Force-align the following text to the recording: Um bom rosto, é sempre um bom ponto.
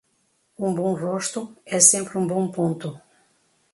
Um 0.57 0.73
bom 0.73 0.95
rosto, 0.95 1.55
é 1.63 1.79
sempre 1.79 2.17
um 2.17 2.25
bom 2.25 2.51
ponto. 2.51 2.99